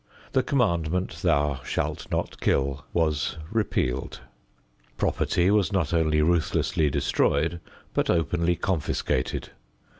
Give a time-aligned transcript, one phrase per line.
[0.31, 4.21] The commandment, "Thou shalt not kill," was repealed.
[4.97, 7.59] Property was not only ruthlessly destroyed
[7.93, 9.51] but openly confiscated.